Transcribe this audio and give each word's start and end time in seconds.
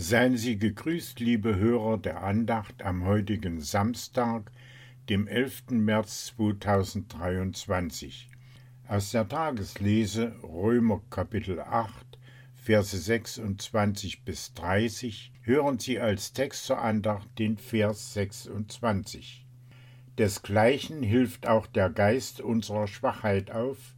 Seien 0.00 0.36
Sie 0.36 0.56
gegrüßt, 0.56 1.18
liebe 1.18 1.56
Hörer 1.56 1.98
der 1.98 2.22
Andacht 2.22 2.84
am 2.84 3.04
heutigen 3.04 3.60
Samstag, 3.60 4.52
dem 5.08 5.26
11. 5.26 5.70
März 5.70 6.26
2023. 6.36 8.28
Aus 8.86 9.10
der 9.10 9.28
Tageslese 9.28 10.36
Römer 10.44 11.02
Kapitel 11.10 11.58
8, 11.58 12.16
Verse 12.54 12.96
26 12.96 14.22
bis 14.22 14.54
30 14.54 15.32
hören 15.42 15.80
Sie 15.80 15.98
als 15.98 16.32
Text 16.32 16.66
zur 16.66 16.78
Andacht 16.78 17.36
den 17.36 17.58
Vers 17.58 18.14
26. 18.14 19.44
Desgleichen 20.16 21.02
hilft 21.02 21.48
auch 21.48 21.66
der 21.66 21.90
Geist 21.90 22.40
unserer 22.40 22.86
Schwachheit 22.86 23.50
auf, 23.50 23.96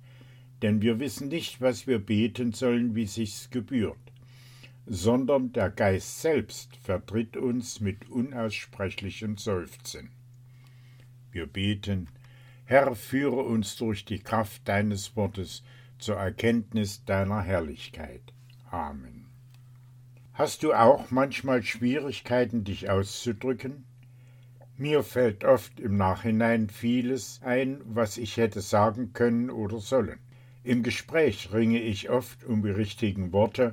denn 0.63 0.81
wir 0.81 0.99
wissen 0.99 1.29
nicht, 1.29 1.61
was 1.61 1.87
wir 1.87 1.99
beten 1.99 2.53
sollen, 2.53 2.95
wie 2.95 3.07
sich's 3.07 3.51
gebührt 3.51 3.99
sondern 4.93 5.53
der 5.53 5.71
Geist 5.71 6.21
selbst 6.21 6.77
vertritt 6.79 7.37
uns 7.37 7.79
mit 7.79 8.11
unaussprechlichen 8.11 9.37
Seufzen. 9.37 10.11
Wir 11.31 11.47
beten, 11.47 12.09
Herr, 12.65 12.97
führe 12.97 13.45
uns 13.45 13.77
durch 13.77 14.05
die 14.05 14.19
Kraft 14.19 14.67
deines 14.67 15.15
Wortes 15.15 15.63
zur 16.01 16.17
Erkenntnis 16.17 17.05
deiner 17.05 17.41
Herrlichkeit. 17.41 18.33
Amen. 18.69 19.27
Hast 20.33 20.65
du 20.65 20.73
auch 20.73 21.13
manchmal 21.13 21.63
Schwierigkeiten, 21.63 22.65
dich 22.65 22.91
auszudrücken? 22.91 23.85
Mir 24.77 25.05
fällt 25.05 25.45
oft 25.45 25.79
im 25.79 25.97
Nachhinein 25.99 26.69
vieles 26.69 27.41
ein, 27.45 27.81
was 27.85 28.19
ich 28.19 28.39
hätte 28.39 28.61
sagen 28.61 29.13
können 29.13 29.51
oder 29.51 29.79
sollen. 29.79 30.19
Im 30.65 30.83
Gespräch 30.83 31.53
ringe 31.53 31.81
ich 31.81 32.11
oft 32.11 32.43
um 32.43 32.65
die 32.65 32.71
richtigen 32.71 33.33
Worte 33.33 33.73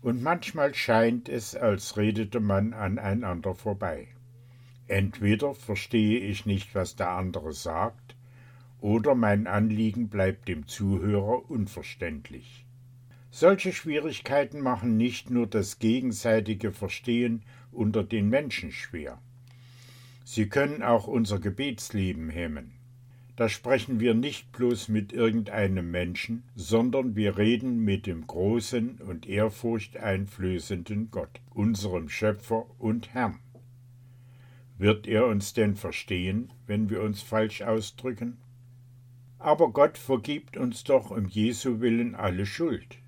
und 0.00 0.22
manchmal 0.22 0.74
scheint 0.74 1.28
es, 1.28 1.54
als 1.54 1.96
redete 1.96 2.40
man 2.40 2.72
aneinander 2.72 3.54
vorbei. 3.54 4.08
Entweder 4.86 5.54
verstehe 5.54 6.20
ich 6.20 6.46
nicht, 6.46 6.74
was 6.74 6.96
der 6.96 7.10
andere 7.10 7.52
sagt, 7.52 8.16
oder 8.80 9.14
mein 9.14 9.46
Anliegen 9.46 10.08
bleibt 10.08 10.48
dem 10.48 10.66
Zuhörer 10.66 11.50
unverständlich. 11.50 12.64
Solche 13.30 13.72
Schwierigkeiten 13.72 14.60
machen 14.60 14.96
nicht 14.96 15.30
nur 15.30 15.46
das 15.46 15.78
gegenseitige 15.78 16.72
Verstehen 16.72 17.42
unter 17.72 18.02
den 18.02 18.28
Menschen 18.28 18.72
schwer, 18.72 19.20
sie 20.24 20.48
können 20.48 20.82
auch 20.82 21.06
unser 21.06 21.38
Gebetsleben 21.38 22.30
hemmen. 22.30 22.77
Da 23.38 23.48
sprechen 23.48 24.00
wir 24.00 24.14
nicht 24.14 24.50
bloß 24.50 24.88
mit 24.88 25.12
irgendeinem 25.12 25.92
Menschen, 25.92 26.42
sondern 26.56 27.14
wir 27.14 27.38
reden 27.38 27.84
mit 27.84 28.08
dem 28.08 28.26
großen 28.26 28.96
und 28.96 29.28
ehrfurchteinflößenden 29.28 31.12
Gott, 31.12 31.40
unserem 31.50 32.08
Schöpfer 32.08 32.66
und 32.80 33.14
Herrn. 33.14 33.38
Wird 34.76 35.06
er 35.06 35.28
uns 35.28 35.54
denn 35.54 35.76
verstehen, 35.76 36.52
wenn 36.66 36.90
wir 36.90 37.00
uns 37.00 37.22
falsch 37.22 37.62
ausdrücken? 37.62 38.38
Aber 39.38 39.70
Gott 39.70 39.98
vergibt 39.98 40.56
uns 40.56 40.82
doch 40.82 41.12
um 41.12 41.26
Jesu 41.26 41.78
willen 41.78 42.16
alle 42.16 42.44
Schuld. 42.44 42.98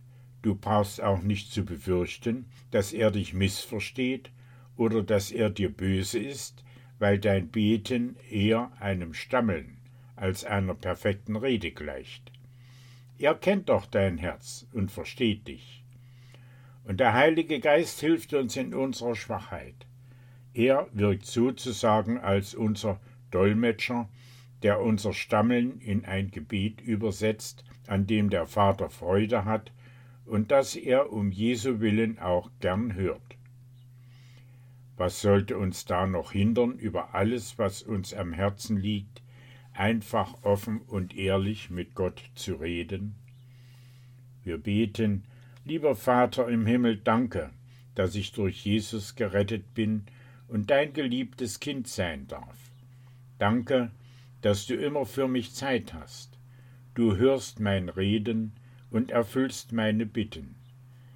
Du 0.43 0.55
brauchst 0.55 1.03
auch 1.03 1.23
nicht 1.23 1.51
zu 1.51 1.65
befürchten, 1.65 2.45
dass 2.71 2.93
er 2.93 3.11
dich 3.11 3.35
missversteht 3.35 4.31
oder 4.77 5.03
dass 5.03 5.33
er 5.33 5.51
dir 5.51 5.73
böse 5.73 6.21
ist, 6.21 6.63
weil 7.01 7.19
dein 7.19 7.49
Beten 7.49 8.15
eher 8.31 8.71
einem 8.79 9.13
Stammeln 9.13 9.80
als 10.21 10.45
einer 10.45 10.75
perfekten 10.75 11.37
Rede 11.37 11.71
gleicht. 11.71 12.31
Er 13.19 13.35
kennt 13.35 13.69
doch 13.69 13.87
dein 13.87 14.19
Herz 14.19 14.67
und 14.73 14.91
versteht 14.91 15.49
dich. 15.49 15.85
Und 16.85 17.01
der 17.01 17.15
Heilige 17.15 17.61
Geist 17.61 18.01
hilft 18.01 18.35
uns 18.35 18.57
in 18.57 18.75
unserer 18.75 19.15
Schwachheit. 19.15 19.87
Er 20.55 20.89
wirkt 20.93 21.27
sozusagen 21.27 22.19
als 22.19 22.55
unser 22.55 23.01
Dolmetscher, 23.31 24.09
der 24.63 24.81
unser 24.81 25.13
Stammeln 25.13 25.81
in 25.81 26.05
ein 26.05 26.31
Gebet 26.31 26.81
übersetzt, 26.81 27.65
an 27.87 28.07
dem 28.07 28.31
der 28.31 28.47
Vater 28.47 28.91
Freude 28.91 29.45
hat 29.45 29.73
und 30.31 30.51
das 30.53 30.77
er 30.77 31.13
um 31.13 31.33
Jesu 31.33 31.81
willen 31.81 32.19
auch 32.19 32.51
gern 32.61 32.95
hört. 32.95 33.37
Was 34.97 35.21
sollte 35.21 35.59
uns 35.59 35.87
da 35.87 36.07
noch 36.07 36.33
hindern, 36.33 36.79
über 36.79 37.15
alles, 37.15 37.59
was 37.59 37.83
uns 37.83 38.15
am 38.15 38.33
Herzen 38.33 38.77
liegt, 38.77 39.23
einfach 39.81 40.35
offen 40.43 40.83
und 40.83 41.17
ehrlich 41.17 41.71
mit 41.71 41.95
Gott 41.95 42.23
zu 42.35 42.55
reden? 42.55 43.15
Wir 44.45 44.59
beten, 44.59 45.25
lieber 45.65 45.97
Vater 45.97 46.49
im 46.49 46.67
Himmel, 46.67 46.99
danke, 46.99 47.51
dass 47.95 48.15
ich 48.15 48.33
durch 48.33 48.65
Jesus 48.65 49.15
gerettet 49.15 49.75
bin 49.75 50.05
und 50.49 50.71
dein 50.71 50.93
geliebtes 50.93 51.61
Kind 51.61 51.89
sein 51.89 52.29
darf. 52.29 52.59
Danke, 53.39 53.91
dass 54.43 54.67
du 54.67 54.75
immer 54.75 55.07
für 55.07 55.29
mich 55.29 55.55
Zeit 55.55 55.95
hast. 55.95 56.39
Du 56.95 57.17
hörst 57.17 57.59
mein 57.59 57.89
Reden 57.89 58.53
und 58.91 59.11
erfüllst 59.11 59.73
meine 59.73 60.05
Bitten. 60.05 60.57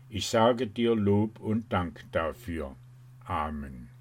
Ich 0.08 0.28
sage 0.28 0.66
dir 0.66 0.94
Lob 0.94 1.38
und 1.38 1.70
Dank 1.72 2.04
dafür. 2.12 2.76
Amen. 3.24 3.93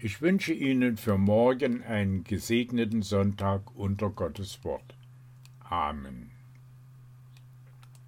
Ich 0.00 0.22
wünsche 0.22 0.52
Ihnen 0.52 0.96
für 0.96 1.18
morgen 1.18 1.82
einen 1.82 2.22
gesegneten 2.22 3.02
Sonntag 3.02 3.74
unter 3.74 4.10
Gottes 4.10 4.62
Wort. 4.62 4.94
Amen. 5.58 6.37